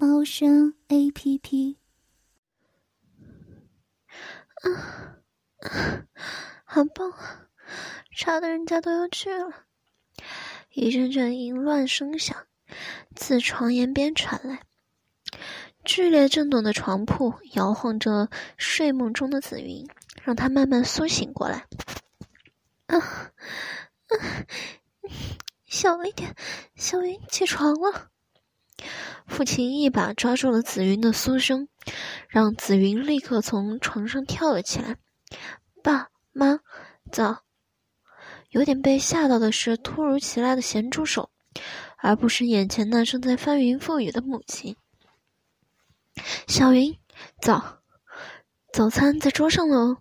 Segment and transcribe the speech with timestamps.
[0.00, 1.76] 猫声 A P P。
[4.62, 5.18] 啊，
[6.64, 7.48] 好棒啊！
[8.16, 9.66] 差的人家都要去了。
[10.70, 12.46] 一阵阵淫乱声响
[13.14, 14.62] 自床沿边传来，
[15.84, 19.86] 剧烈震动的床铺摇晃着睡梦中的紫云，
[20.22, 21.66] 让他慢慢苏醒过来。
[22.86, 23.32] 啊，啊！
[25.66, 26.34] 小一点，
[26.74, 28.08] 小云起床了。
[29.26, 31.68] 父亲一把抓住了紫云的酥胸，
[32.28, 34.96] 让紫云立刻从床上跳了起来。
[35.82, 36.60] 爸妈，
[37.12, 37.44] 早。
[38.50, 41.30] 有点被吓到的是突如其来的咸猪手，
[41.98, 44.76] 而不是眼前那正在翻云覆雨的母亲。
[46.48, 46.98] 小云，
[47.40, 47.80] 早，
[48.72, 49.98] 早餐在桌上喽。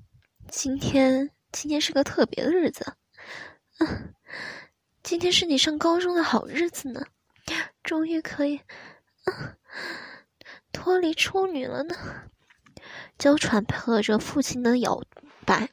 [0.47, 2.93] 今天，今天是个特别的日子。
[3.77, 4.13] 嗯。
[5.01, 7.01] 今天是你上高中的好日子呢，
[7.89, 8.61] 终于可以
[10.71, 11.95] 脱离处女了呢。
[13.17, 15.01] 娇喘配合着父亲的摇
[15.43, 15.69] 摆，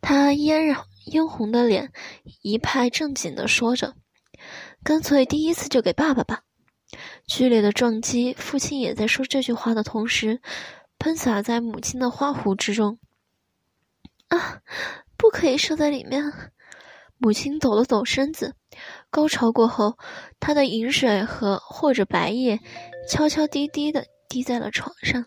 [0.00, 1.92] 他嫣然嫣红的脸
[2.40, 3.94] 一派正经的说着
[4.82, 6.42] ：“干脆第一次就给爸爸吧。”
[7.28, 10.40] 剧烈的撞击，父亲也在说这句话的同时，
[10.98, 12.98] 喷洒在母亲的花壶之中。
[14.28, 14.62] 啊，
[15.18, 16.32] 不可以射在里面。
[17.18, 18.54] 母亲抖了抖身子，
[19.10, 19.98] 高潮过后，
[20.38, 22.60] 她的饮水和或者白液
[23.08, 25.26] 悄悄滴滴的滴在了床上。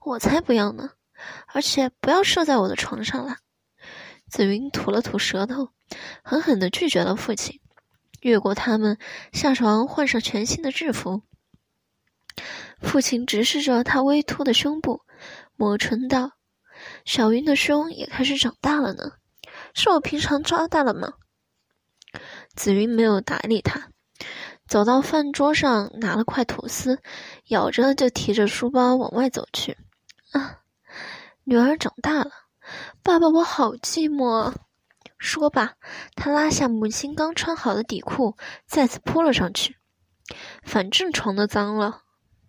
[0.00, 0.90] 我才不要呢！
[1.46, 3.36] 而且不要射在我的床上了。
[4.28, 5.70] 紫云吐了吐舌头，
[6.22, 7.60] 狠狠的拒绝了父亲。
[8.20, 8.98] 越过他们，
[9.32, 11.22] 下床换上全新的制服。
[12.80, 15.02] 父亲直视着他微凸的胸部，
[15.56, 16.32] 抹唇道
[17.06, 19.12] ：“小云的胸也开始长大了呢。”
[19.74, 21.12] 是我平常抓大了吗？
[22.54, 23.88] 紫云没有搭理他，
[24.66, 27.00] 走到饭桌上拿了块吐司，
[27.48, 29.76] 咬着就提着书包往外走去。
[30.30, 30.60] 啊，
[31.42, 32.30] 女儿长大了，
[33.02, 34.54] 爸爸我好寂寞。
[35.18, 35.74] 说罢，
[36.14, 38.36] 他拉下母亲刚穿好的底裤，
[38.66, 39.76] 再次扑了上去。
[40.62, 42.02] 反正床都脏了，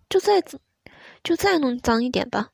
[0.09, 0.43] 就再
[1.23, 2.49] 就再弄脏一点吧。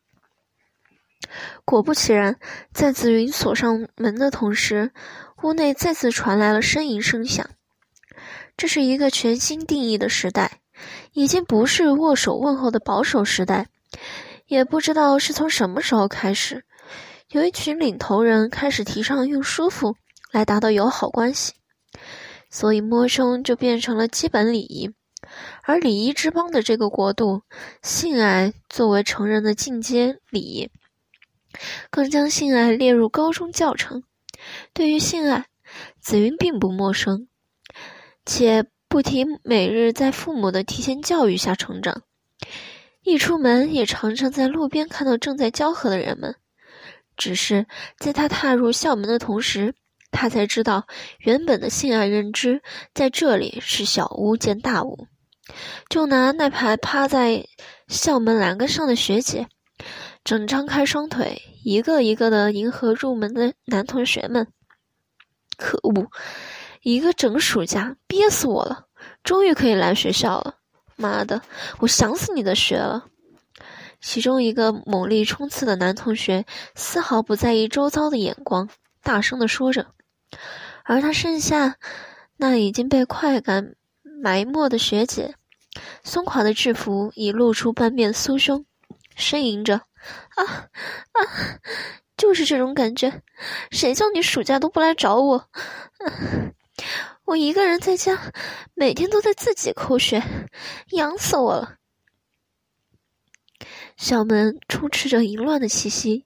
[1.65, 2.37] 果不其然，
[2.73, 4.91] 在紫云锁上门的同时，
[5.43, 7.49] 屋内再次传来了呻吟声响。
[8.57, 10.59] 这是一个全新定义的时代，
[11.13, 13.67] 已经不是握手问候的保守时代。
[14.47, 16.65] 也不知道是从什么时候开始，
[17.29, 19.95] 有一群领头人开始提倡用舒服
[20.31, 21.53] 来达到友好关系，
[22.49, 24.91] 所以摸胸就变成了基本礼仪。
[25.63, 27.43] 而礼仪之邦的这个国度，
[27.81, 30.69] 性爱作为成人的进阶礼仪。
[31.89, 34.03] 更将性爱列入高中教程。
[34.73, 35.45] 对于性爱，
[35.99, 37.27] 紫云并不陌生，
[38.25, 42.01] 且不提每日在父母的提前教育下成长，
[43.03, 46.35] 一出门也常常在路边看到正在交合的人们。
[47.17, 47.67] 只是
[47.99, 49.75] 在他踏入校门的同时，
[50.09, 50.87] 他才知道
[51.19, 52.61] 原本的性爱认知
[52.93, 55.07] 在这里是小巫见大巫。
[55.89, 57.45] 就拿那排趴在
[57.87, 59.47] 校门栏杆上的学姐。
[60.23, 64.47] 正张开双腿，一个一个的迎合入门的男同学们。
[65.57, 66.09] 可恶，
[66.81, 68.85] 一个整暑假憋死我了，
[69.23, 70.55] 终于可以来学校了。
[70.95, 71.41] 妈的，
[71.79, 73.05] 我想死你的学了。
[73.99, 78.69] 其中一个猛力冲刺的男同学丝毫不在意周遭的眼光，
[79.03, 79.87] 大声的说着。
[80.83, 81.77] 而他剩下
[82.37, 83.75] 那已经被快感
[84.23, 85.35] 埋没的学姐，
[86.03, 88.65] 松垮的制服已露出半面酥胸，
[89.15, 89.81] 呻吟着。
[90.35, 91.19] 啊啊！
[92.17, 93.21] 就是这种感觉，
[93.71, 95.49] 谁叫你暑假都不来找我？
[97.25, 98.31] 我一个人在家，
[98.73, 100.21] 每天都在自己抠血，
[100.91, 101.77] 痒死我了。
[103.97, 106.25] 校门充斥着淫乱的气息，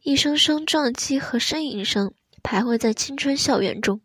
[0.00, 4.00] 一声声撞击和呻吟声徘徊在青春校园中。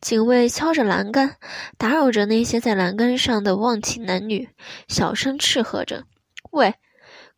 [0.00, 1.36] 警卫敲着栏杆，
[1.78, 4.48] 打扰着那些在栏杆上的忘情男女，
[4.88, 6.04] 小声斥喝着
[6.52, 6.74] ：“喂！”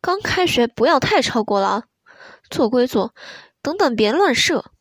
[0.01, 1.83] 刚开学，不要太超过了啊！
[2.49, 3.13] 做归做，
[3.61, 4.71] 等等别乱射。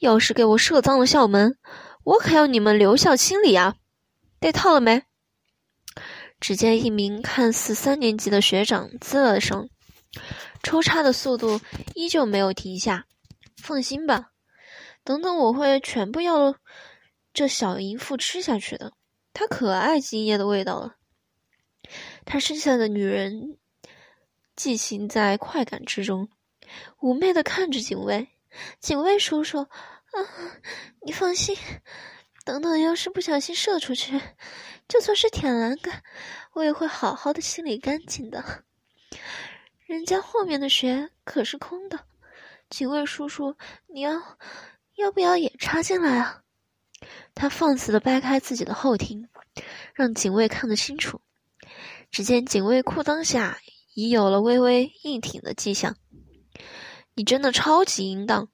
[0.00, 1.58] 要是给我射脏了校门，
[2.04, 3.76] 我可要你们留校清理啊！
[4.40, 5.04] 带套了没？
[6.40, 9.68] 只见一名看似三年级的学长滋了声，
[10.62, 11.60] 抽插的速度
[11.94, 13.06] 依旧没有停下。
[13.60, 14.30] 放心吧，
[15.02, 16.54] 等等我会全部要
[17.32, 18.92] 这小淫妇吃下去的。
[19.32, 20.94] 她可爱精液的味道了。
[22.24, 23.56] 他生下的女人，
[24.58, 26.28] 寄行在快感之中，
[26.98, 28.28] 妩媚的看着警卫。
[28.80, 29.68] 警卫叔叔，啊，
[31.06, 31.56] 你放心，
[32.44, 34.20] 等等，要是不小心射出去，
[34.88, 36.02] 就算是舔栏杆，
[36.54, 38.64] 我也会好好的清理干净的。
[39.86, 42.00] 人家后面的穴可是空的，
[42.68, 43.54] 警卫叔叔，
[43.86, 44.10] 你要
[44.96, 46.42] 要不要也插进来啊？
[47.32, 49.28] 他放肆的掰开自己的后庭，
[49.94, 51.20] 让警卫看得清楚。
[52.10, 53.60] 只见警卫裤裆下
[53.98, 55.96] 已有了微微硬挺的迹象。
[57.16, 58.48] 你真的超级淫荡，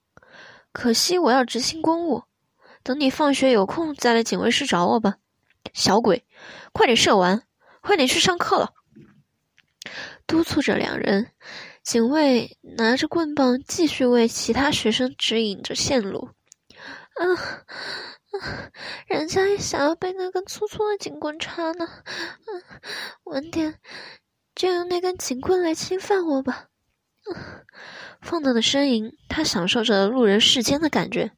[0.72, 2.22] 可惜我要执行公务，
[2.82, 5.16] 等你放学有空再来警卫室找我吧。
[5.74, 6.24] 小鬼，
[6.72, 7.42] 快点射完，
[7.82, 8.70] 快点去上课了。
[10.26, 11.30] 督促着两人，
[11.82, 16.30] 警卫拿着棍棒继续为其他学生指引着线路。
[17.16, 17.20] 啊
[18.40, 18.70] 啊！
[19.06, 21.86] 人家也想要被那根粗粗的警棍插呢。
[22.46, 22.62] 嗯，
[23.24, 23.78] 晚点
[24.54, 26.66] 就用那根警棍来侵犯我吧。
[28.20, 31.32] 放荡的呻吟，他享受着路人世间的感觉。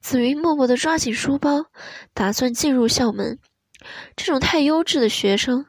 [0.00, 1.66] 紫云默默的抓紧书包，
[2.14, 3.38] 打算进入校门。
[4.16, 5.66] 这种太优质的学生，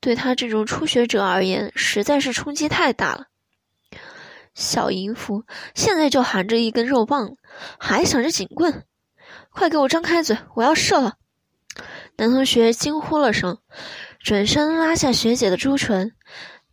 [0.00, 3.26] 对他这种初学者而言，实在是冲击太大了。
[4.54, 5.44] 小淫妇，
[5.74, 7.36] 现在就含着一根肉棒，
[7.78, 8.84] 还想着警棍？
[9.50, 11.14] 快给我张开嘴，我要射了！
[12.16, 13.58] 男同学惊呼了声，
[14.22, 16.12] 转身拉下学姐的朱唇。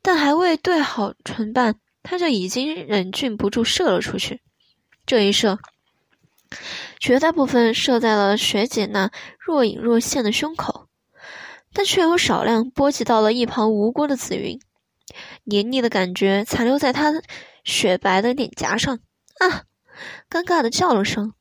[0.01, 4.41] 但还未对好唇瓣，他就已经忍俊不住射了出去。
[5.05, 5.59] 这一射，
[6.99, 10.87] 绝大部分射在了学姐那若隐若现的胸口，
[11.73, 14.57] 但却有少量波及到了一旁无辜的紫云。
[15.43, 17.11] 黏腻的感觉残留在她
[17.65, 18.99] 雪白的脸颊上。
[19.39, 19.63] 啊！
[20.29, 21.33] 尴尬的叫了声。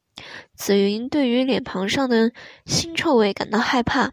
[0.57, 2.33] 紫云对于脸庞上的
[2.67, 4.11] 腥臭味感到害怕，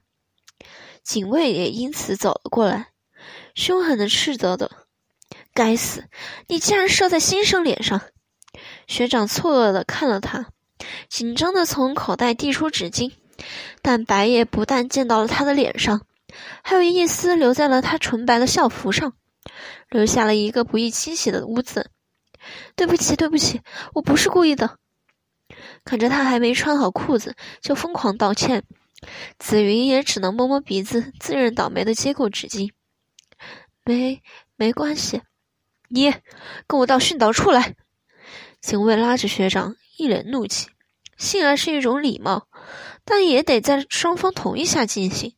[1.05, 2.87] 警卫也因此走了过来。
[3.53, 4.69] 凶狠的斥责的，
[5.53, 6.03] 该死！
[6.47, 8.01] 你竟然射在新生脸上！
[8.87, 10.47] 学长错愕的看了他，
[11.07, 13.13] 紧张的从口袋递出纸巾，
[13.81, 16.01] 但白夜不但溅到了他的脸上，
[16.63, 19.13] 还有一丝留在了他纯白的校服上，
[19.89, 21.89] 留下了一个不易清洗的污渍。
[22.75, 23.61] 对不起，对不起，
[23.93, 24.77] 我不是故意的。
[25.83, 28.63] 看着他还没穿好裤子就疯狂道歉，
[29.39, 32.71] 紫云也只能摸摸鼻子，自认倒霉的接过纸巾。
[33.83, 34.21] 没
[34.55, 35.21] 没关系，
[35.89, 36.11] 你
[36.67, 37.75] 跟我到训导处来。
[38.61, 40.69] 警卫拉着学长，一脸怒气。
[41.17, 42.47] 性爱是一种礼貌，
[43.03, 45.35] 但也得在双方同意下进行。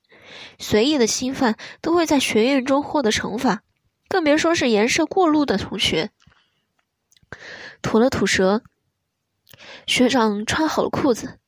[0.59, 3.63] 随意的侵犯都会在学院中获得惩罚，
[4.07, 6.09] 更别说是颜色过路的同学。
[7.81, 8.63] 吐了吐舌，
[9.85, 11.39] 学长穿好了裤子，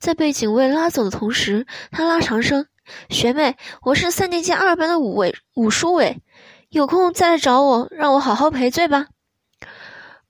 [0.00, 2.66] 在被警卫拉走的同时，他拉长声
[3.10, 6.22] ：“学妹，我是三年级二班的武委武书伟。”
[6.70, 9.08] 有空再来找我，让我好好赔罪吧。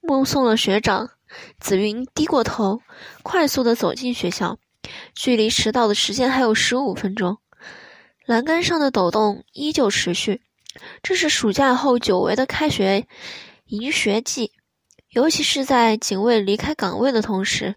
[0.00, 1.10] 目送了学长，
[1.60, 2.80] 紫云低过头，
[3.22, 4.58] 快速的走进学校。
[5.14, 7.38] 距离迟到的时间还有十五分钟，
[8.26, 10.40] 栏杆上的抖动依旧持续。
[11.02, 13.06] 这是暑假后久违的开学
[13.66, 14.50] 迎学季，
[15.10, 17.76] 尤其是在警卫离开岗位的同时，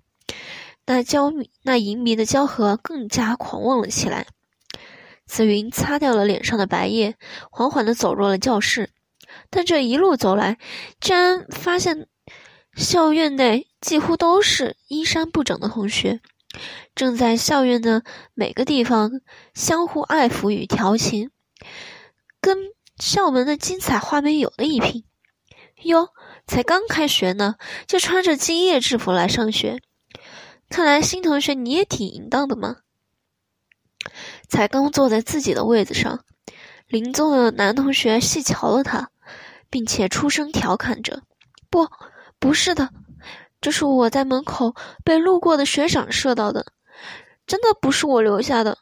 [0.85, 1.31] 那交
[1.63, 4.27] 那淫迷的交合更加狂妄了起来。
[5.25, 7.15] 紫云擦掉了脸上的白叶，
[7.49, 8.91] 缓缓地走入了教室。
[9.49, 10.57] 但这一路走来，
[10.99, 12.07] 居然发现
[12.75, 16.19] 校院内几乎都是衣衫不整的同学，
[16.93, 19.21] 正在校院的每个地方
[19.53, 21.31] 相互爱抚与调情，
[22.41, 22.57] 跟
[22.97, 25.05] 校门的精彩画面有的一拼。
[25.83, 26.09] 哟，
[26.45, 27.55] 才刚开学呢，
[27.87, 29.81] 就穿着敬业制服来上学，
[30.73, 32.77] 看来新同学你也挺淫荡的嘛。
[34.49, 36.25] 才刚坐在自己的位子上，
[36.87, 39.11] 邻座的男同学细瞧了他，
[39.69, 41.21] 并且出声调侃着
[41.69, 41.87] ：“不，
[42.39, 42.89] 不是的，
[43.61, 44.73] 这是我在门口
[45.05, 46.65] 被路过的学长射到的，
[47.45, 48.79] 真的不是我留下的。”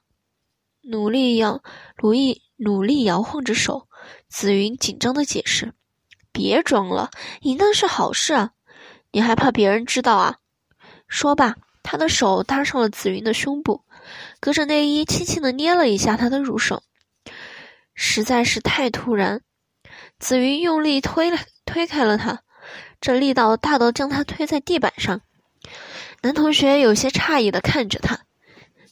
[0.89, 1.62] 努力摇，
[1.98, 3.89] 如意努力摇晃着手，
[4.29, 5.74] 紫云紧张的解释
[6.31, 8.51] ：“别装了，淫荡是好事啊，
[9.12, 10.38] 你还怕别人知道啊？”
[11.10, 13.84] 说吧，他的手搭上了紫云的胸部。
[14.40, 16.84] 隔着内衣，轻轻的捏了一下她的乳手，
[17.94, 19.42] 实在是太突然。
[20.20, 22.42] 紫云用力推了推开了他，
[23.00, 25.22] 这力道大到将他推在地板上。
[26.24, 28.20] 男同学有些诧异的看着他：“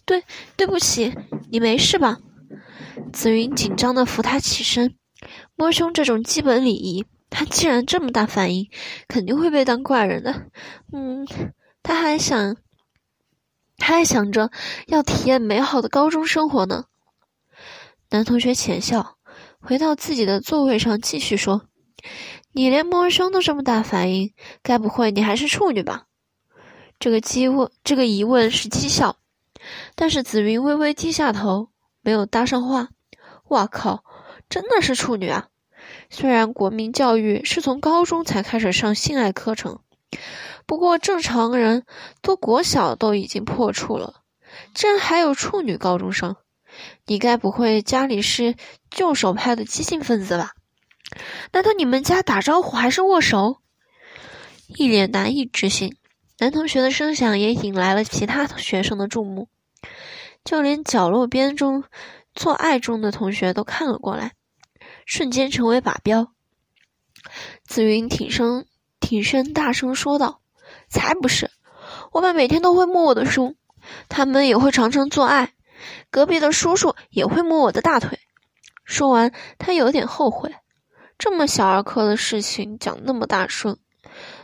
[0.05, 0.23] 对，
[0.55, 1.13] 对不起，
[1.51, 2.19] 你没事吧？”
[3.13, 4.95] 紫云紧张的扶他起身，
[5.55, 8.69] 摸胸这种基本礼仪，他既然这么大反应，
[9.07, 10.47] 肯定会被当怪人的。
[10.93, 11.27] 嗯，
[11.81, 12.57] 他还想，
[13.79, 14.51] 他还想着
[14.85, 16.85] 要体验美好的高中生活呢。
[18.09, 19.17] 男同学浅笑，
[19.59, 21.63] 回到自己的座位上，继续说
[22.53, 26.05] ：“你连摸胸都这么大反应，该不会你还是处女吧？”
[26.99, 29.15] 这个激问，这个疑问是讥笑，
[29.95, 31.69] 但是紫云微微低下头，
[32.01, 32.89] 没有搭上话。
[33.47, 34.03] 哇靠，
[34.49, 35.47] 真的是处女啊！
[36.09, 39.79] 虽然国民教育是从高中才开始上性爱课程，
[40.69, 41.83] 不过正常人
[42.21, 44.21] 都国小都已经破处了，
[44.75, 46.35] 竟然还有处女高中生。
[47.07, 48.55] 你该不会家里是
[48.91, 50.51] 旧手派的激进分子吧？
[51.53, 53.57] 难道你们家打招呼还是握手？
[54.67, 55.97] 一脸难以置信。
[56.37, 59.49] 男同学的声响也引来了其他学生的注目，
[60.43, 61.83] 就连角落边中
[62.35, 64.33] 做爱中的同学都看了过来，
[65.07, 66.31] 瞬间成为靶标。
[67.63, 68.67] 紫云挺身
[68.99, 70.41] 挺身大声说道
[70.89, 71.49] ：“才不是！
[72.11, 73.55] 我们每天都会摸我的胸，
[74.09, 75.53] 他们也会常常做爱，
[76.09, 78.19] 隔壁的叔叔也会摸我的大腿。”
[78.83, 80.55] 说完，他有点后悔，
[81.19, 83.77] 这么小儿科的事情讲那么大声，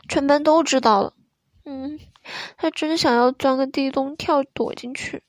[0.08, 1.14] 全班都知道了。
[1.66, 2.00] 嗯，
[2.58, 5.24] 他真想要钻个地洞跳躲进去。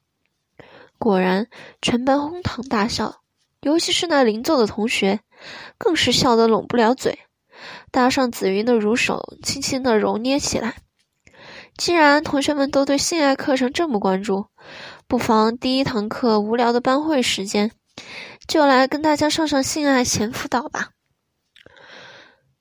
[0.99, 1.49] 果然，
[1.81, 3.23] 全班哄堂大笑，
[3.61, 5.21] 尤其是那邻座的同学，
[5.79, 7.19] 更是笑得拢不了嘴，
[7.91, 10.77] 搭上紫云的乳手，轻轻的揉捏起来。
[11.77, 14.47] 既然同学们都对性爱课程这么关注，
[15.07, 17.71] 不妨第一堂课无聊的班会时间，
[18.49, 20.91] 就来跟大家上上性爱前辅导吧。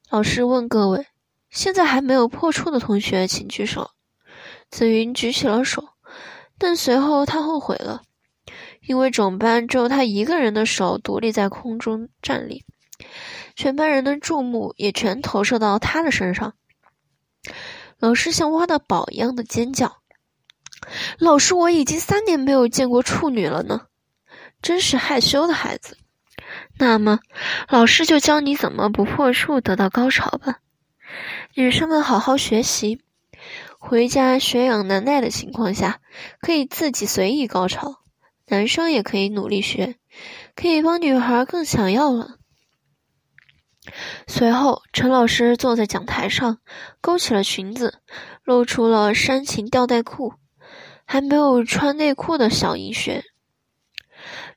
[0.09, 1.07] 老师问各位。
[1.51, 3.91] 现在还没有破处的同学，请举手。
[4.69, 5.85] 紫云举起了手，
[6.57, 8.01] 但随后他后悔了，
[8.81, 12.65] 因为整班只有他一个人的手独立在空中站立，
[13.55, 16.55] 全班人的注目也全投射到他的身上。
[17.99, 19.97] 老师像挖到宝一样的尖叫
[21.17, 23.87] ：“老师，我已经三年没有见过处女了呢，
[24.61, 25.97] 真是害羞的孩子。”
[26.77, 27.19] 那么，
[27.69, 30.59] 老师就教你怎么不破处得到高潮吧。
[31.53, 33.01] 女生们好好学习，
[33.79, 36.01] 回家学养难耐的情况下，
[36.41, 38.01] 可以自己随意高潮。
[38.47, 39.95] 男生也可以努力学，
[40.55, 42.37] 可以帮女孩更想要了。
[44.27, 46.59] 随后，陈老师坐在讲台上，
[47.01, 47.99] 勾起了裙子，
[48.43, 50.33] 露出了煽情吊带裤，
[51.05, 53.23] 还没有穿内裤的小银穴。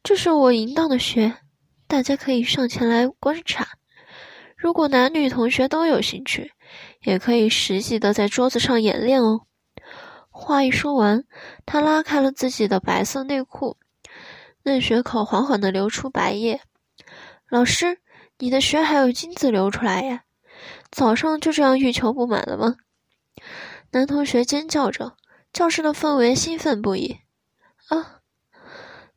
[0.03, 1.35] 这是我淫荡的学，
[1.87, 3.69] 大家可以上前来观察。
[4.57, 6.53] 如果男女同学都有兴趣，
[7.03, 9.43] 也可以实际的在桌子上演练哦。
[10.31, 11.25] 话一说完，
[11.67, 13.77] 他拉开了自己的白色内裤，
[14.63, 16.61] 嫩血口缓缓的流出白液。
[17.49, 17.99] 老师，
[18.39, 20.23] 你的血还有精子流出来呀？
[20.91, 22.77] 早上就这样欲求不满了吗？
[23.93, 25.17] 男同学尖叫着，
[25.53, 27.19] 教室的氛围兴奋不已。
[27.89, 28.21] 啊，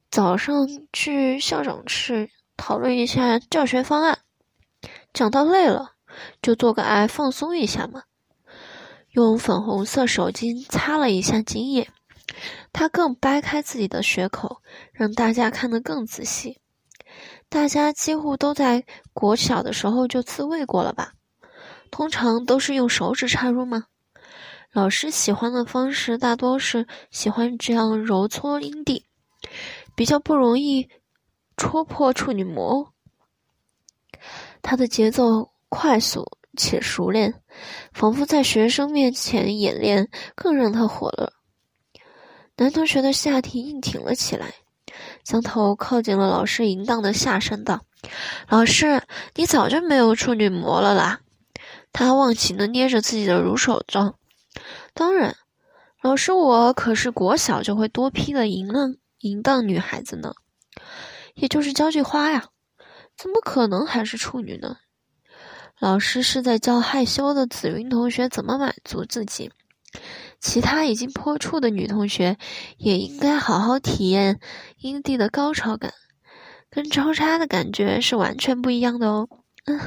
[0.10, 4.20] 早上去校长室讨论一下教学方案。
[5.14, 5.96] 讲到累了，
[6.42, 8.04] 就做个爱放松一下嘛。
[9.10, 11.90] 用粉红色手巾擦了一下精液，
[12.72, 14.62] 他更掰开自己的血口，
[14.94, 16.61] 让大家看得更仔细。
[17.52, 21.12] 大家几乎都在国小的时候就自慰过了吧？
[21.92, 23.88] 通常都是用手指插入吗？
[24.72, 29.06] 老师喜欢的方式大多是喜欢这样揉搓阴蒂，
[29.96, 30.90] 比较不容易
[31.58, 32.94] 戳破处女膜。
[34.62, 37.42] 他的节奏快速且熟练，
[37.92, 41.34] 仿佛在学生面前演练，更让他火了。
[42.56, 44.54] 男同学的下体硬挺了起来，
[45.24, 47.82] 将头靠近了老师淫荡的下身，道
[48.50, 49.02] ：“老师，
[49.36, 51.22] 你早就没有处女膜了啦！”
[51.94, 54.16] 他忘情的捏着自己的乳手道
[54.94, 55.36] ：“当然，
[56.02, 60.34] 老师，我可是国小就会多批的淫浪淫荡女孩子呢，
[61.36, 62.46] 也就是交际花呀。”
[63.18, 64.78] 怎么可能还是处女呢？
[65.80, 69.52] 老师是在教害羞的紫云同学怎么满足自己。
[70.42, 72.38] 其他已经破处的女同学
[72.78, 74.40] 也应该好好体验
[74.80, 75.94] 阴蒂的高潮感，
[76.72, 79.30] 跟抽插的感觉是完全不一样的哦。
[79.66, 79.80] 嗯，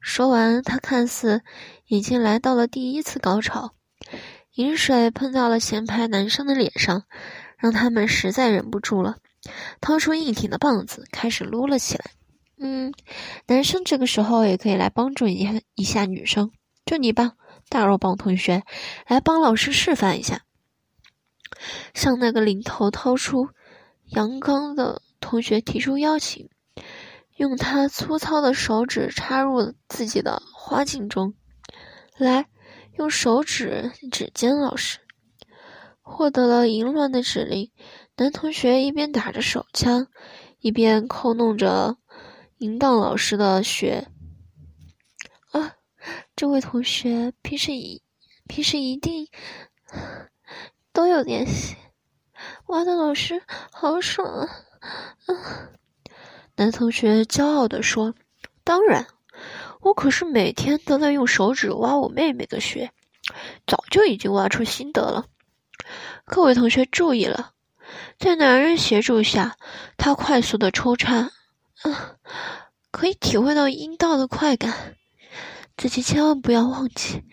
[0.00, 1.42] 说完，他看似
[1.86, 3.74] 已经来到了第一次高潮，
[4.54, 7.04] 饮水碰到了前排男生的脸上，
[7.58, 9.18] 让他们实在忍不住了。
[9.82, 12.04] 掏出硬挺的棒子，开始撸了起来。
[12.58, 12.94] 嗯，
[13.46, 16.50] 男生这个时候也可以来帮助一下一下女生。
[16.86, 17.32] 就你吧，
[17.70, 18.64] 大肉棒同学，
[19.06, 20.42] 来帮老师示范一下。
[21.94, 23.48] 向那个领头掏出
[24.06, 26.50] 阳刚的同学提出邀请，
[27.36, 31.34] 用他粗糙的手指插入自己的花茎中，
[32.18, 32.46] 来
[32.98, 34.98] 用手指指尖老师。
[36.02, 37.70] 获得了淫乱的指令，
[38.16, 40.08] 男同学一边打着手枪，
[40.58, 41.98] 一边扣弄着
[42.58, 44.08] 淫荡老师的穴。
[46.40, 48.02] 这位同学平时一
[48.48, 49.28] 平时一定
[50.90, 51.76] 都有联系。
[52.68, 54.48] 挖的老师好爽啊！
[55.26, 55.68] 啊，
[56.56, 58.14] 男同学骄傲地说
[58.64, 59.06] ：“当然，
[59.82, 62.90] 我可是每天都在用手指挖我妹妹的穴，
[63.66, 65.26] 早就已经挖出心得了。”
[66.24, 67.52] 各位同学注意了，
[68.18, 69.58] 在男人协助下，
[69.98, 71.32] 他快速的抽插，
[71.82, 71.94] 嗯，
[72.90, 74.96] 可以体会到阴道的快感。
[75.80, 77.24] 自己千万不要忘记，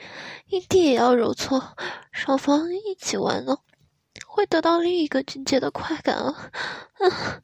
[0.45, 1.75] 阴蒂也要揉搓，
[2.13, 3.59] 双方一起玩哦。
[4.25, 7.41] 会得到另一个境界的快感啊！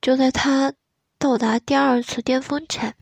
[0.00, 0.72] 就在他
[1.18, 2.94] 到达第二次巅峰前，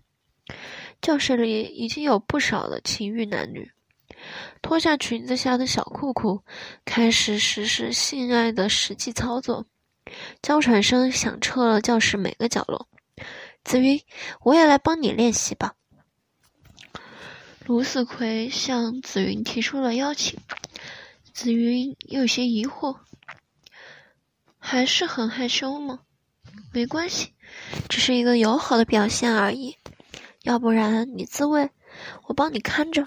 [1.03, 3.71] 教室里已经有不少的情欲男女
[4.63, 6.43] 脱下裙子下的小裤裤，
[6.87, 9.67] 开始实施性爱的实际操作。
[10.41, 12.89] 娇喘声响彻了教室每个角落。
[13.65, 14.01] 紫云，
[14.41, 15.75] 我也来帮你练习吧。
[17.65, 20.39] 卢四奎向紫云提出了邀请。
[21.33, 22.99] 紫云有些疑惑，
[24.59, 26.01] 还是很害羞吗？
[26.73, 27.33] 没关系，
[27.89, 29.77] 只是一个友好的表现而已。
[30.43, 31.71] 要不然你自慰，
[32.25, 33.07] 我帮你看着，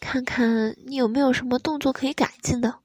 [0.00, 2.80] 看看你有没有什么动作可以改进的。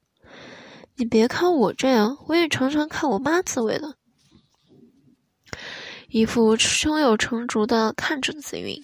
[0.96, 3.96] 你别看我这样，我也常常看我妈自慰的。
[6.08, 8.84] 一副胸有成竹的看着紫云，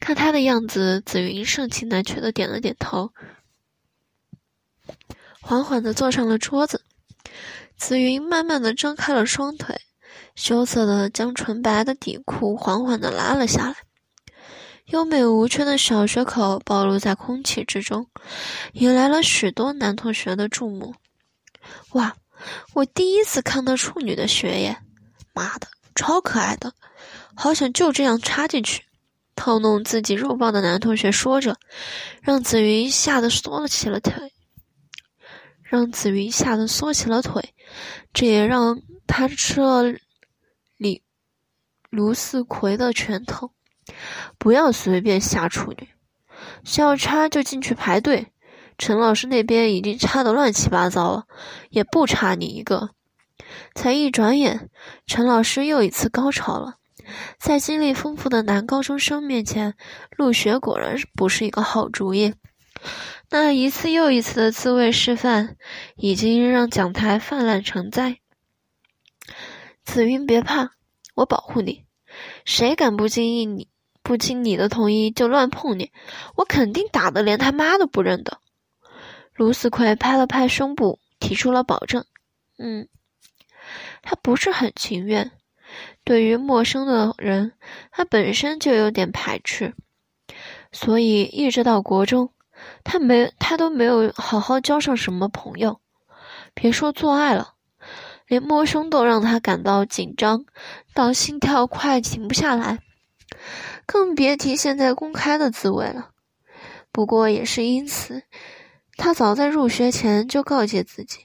[0.00, 3.12] 看他的样子，紫云盛情难却的点了点头。
[5.40, 6.82] 缓缓地坐上了桌子，
[7.76, 9.78] 紫云慢慢地张开了双腿，
[10.34, 13.76] 羞涩地将纯白的底裤缓缓地拉了下来，
[14.86, 18.08] 优美无缺的小穴口暴露在空气之中，
[18.72, 20.94] 引来了许多男同学的注目。
[21.92, 22.16] 哇，
[22.74, 24.76] 我第一次看到处女的血液，
[25.34, 26.72] 妈的，超可爱的，
[27.34, 28.82] 好想就这样插进去，
[29.36, 31.56] 套弄自己肉棒的男同学说着，
[32.22, 34.32] 让紫云吓得缩了起了腿。
[35.62, 37.54] 让紫云吓得缩起了腿，
[38.12, 39.84] 这也让他吃了
[40.76, 41.04] 李
[41.90, 43.52] 卢四奎的拳头。
[44.36, 45.88] 不要随便下处女，
[46.64, 48.32] 需要插就进去排队。
[48.78, 51.26] 陈老师那边已经插得乱七八糟了，
[51.68, 52.90] 也不差你一个。
[53.76, 54.70] 才一转眼，
[55.06, 56.78] 陈老师又一次高潮了。
[57.38, 59.74] 在经历丰富的男高中生面前，
[60.16, 62.34] 入学果然不是一个好主意。
[63.30, 65.56] 那一次又一次的自慰示范，
[65.96, 68.18] 已经让讲台泛滥成灾。
[69.84, 70.70] 紫云，别怕，
[71.14, 71.84] 我保护你。
[72.44, 73.68] 谁敢不经意你
[74.02, 75.92] 不经你的同意就乱碰你，
[76.36, 78.40] 我肯定打的连他妈都不认得。
[79.34, 82.04] 卢思奎拍了拍胸部，提出了保证。
[82.58, 82.88] 嗯，
[84.02, 85.30] 他不是很情愿。
[86.04, 87.52] 对于陌生的人，
[87.90, 89.74] 他本身就有点排斥，
[90.72, 92.32] 所以一直到国中。
[92.84, 95.80] 他没，他都没有好好交上什么朋友，
[96.52, 97.54] 别说做爱了，
[98.26, 100.44] 连摸胸都让他感到紧张，
[100.92, 102.80] 到心跳快停不下来，
[103.86, 106.10] 更别提现在公开的滋味了。
[106.92, 108.24] 不过也是因此，
[108.98, 111.20] 他早在入学前就告诫自己，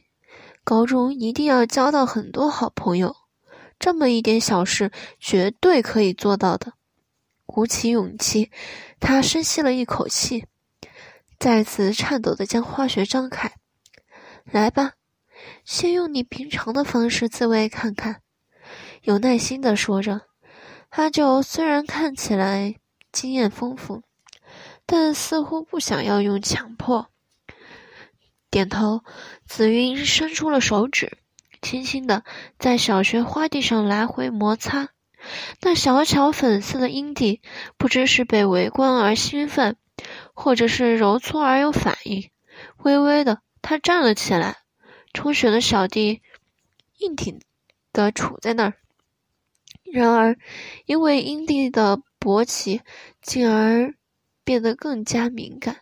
[0.63, 3.13] 高中一定要交到很多好朋友，
[3.79, 6.73] 这么一点小事绝对可以做到的。
[7.45, 8.51] 鼓起勇气，
[8.99, 10.45] 他深吸了一口气。
[11.37, 13.53] 再次颤抖的将花穴张开，
[14.45, 14.93] 来吧，
[15.65, 18.21] 先用你平常的方式自慰看看。
[19.01, 20.21] 有耐心的说着，
[20.89, 22.75] 阿九虽然看起来
[23.11, 24.03] 经验丰富，
[24.85, 27.09] 但似乎不想要用强迫。
[28.49, 29.03] 点头，
[29.45, 31.17] 紫云伸出了手指，
[31.65, 32.23] 轻轻的
[32.59, 34.89] 在小学花地上来回摩擦。
[35.61, 37.41] 那小巧粉色的阴蒂，
[37.77, 39.75] 不知是被围观而兴奋。
[40.33, 42.29] 或者是揉搓而有反应，
[42.83, 44.57] 微微的，他站了起来，
[45.13, 46.21] 充血的小弟
[46.97, 47.39] 硬挺
[47.93, 48.73] 的杵在那儿。
[49.85, 50.37] 然而，
[50.85, 52.81] 因为阴蒂的勃起，
[53.21, 53.95] 进而
[54.43, 55.77] 变得更加敏感，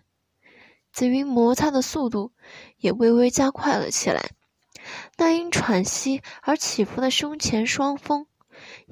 [0.91, 2.31] 紫云摩擦的速度
[2.77, 4.29] 也微微加快了起来。
[5.17, 8.27] 那因喘息而起伏的胸前双峰，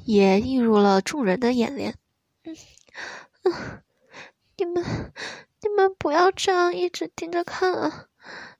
[0.06, 1.96] 也映入了众人的眼帘。
[2.44, 2.56] 嗯，
[3.44, 3.84] 嗯。
[4.58, 4.84] 你们，
[5.62, 8.06] 你们不要这样一直盯着看啊！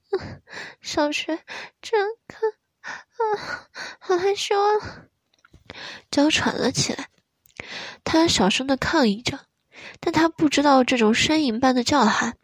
[0.10, 0.42] 嗯
[0.82, 1.40] 小学
[1.80, 2.50] 这样看
[2.82, 3.68] 啊，
[4.00, 5.06] 好害羞啊！
[6.10, 7.10] 娇喘了起来。
[8.04, 9.40] 他小声的抗议着，
[10.00, 12.36] 但他不知道这种呻吟般的叫喊，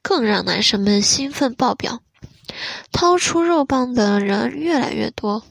[0.00, 2.02] 更让男生们兴奋爆表。
[2.92, 5.44] 掏出肉棒的人越来越多，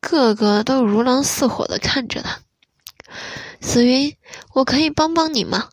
[0.00, 2.40] 个个都如狼似火的看着他。
[3.60, 4.16] 紫云，
[4.52, 5.70] 我可以帮帮你吗？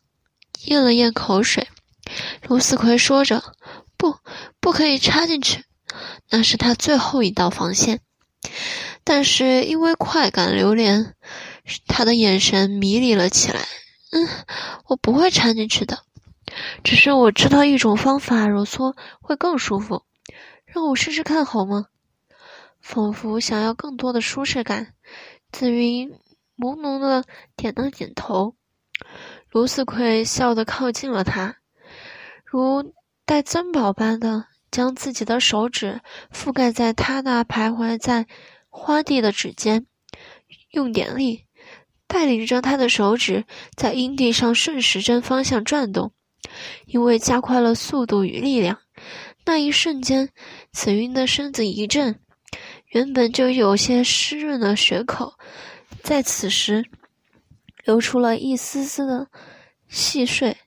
[0.65, 1.67] 咽了咽口水，
[2.47, 3.43] 卢思奎说着
[3.97, 4.17] ：“不，
[4.59, 5.63] 不可以插进去，
[6.29, 7.99] 那是他最后一道防线。”
[9.03, 11.13] 但是因为快感流连，
[11.87, 13.59] 他的眼神迷离了起来。
[14.11, 14.29] 嗯，
[14.85, 15.99] 我不会插进去的，
[16.83, 20.03] 只是我知道一种方法揉搓会更舒服，
[20.73, 21.85] 让我试试看好吗？
[22.81, 24.95] 仿佛想要更多的舒适感，
[25.51, 26.09] 紫云
[26.57, 27.23] 朦胧的
[27.55, 28.55] 点了点头。
[29.51, 31.57] 卢思奎笑得靠近了他，
[32.43, 36.01] 如带珍宝般的将自己的手指
[36.33, 38.25] 覆盖在他那徘徊在。
[38.75, 39.85] 花地的指尖，
[40.71, 41.45] 用点力，
[42.07, 46.11] 带领着他的手指在阴地上顺时针方向转动。
[46.87, 48.79] 因为加快了速度与力量，
[49.45, 50.29] 那一瞬间，
[50.71, 52.19] 紫云的身子一震，
[52.87, 55.33] 原本就有些湿润的血口，
[56.01, 56.85] 在此时
[57.83, 59.27] 流出了一丝丝的
[59.89, 60.57] 细碎，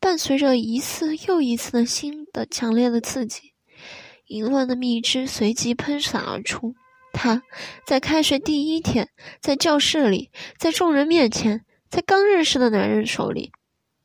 [0.00, 3.52] 伴随着一次又一次的新的强烈的刺激，
[4.28, 6.74] 淫乱的蜜汁随即喷洒而出。
[7.12, 7.42] 他
[7.86, 9.10] 在开学第一天，
[9.40, 13.52] 在教室里，在众人面前，在刚认识的男人手里，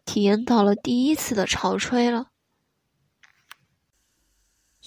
[0.05, 2.30] 体验到了第一次的潮吹了。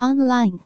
[0.00, 0.60] online。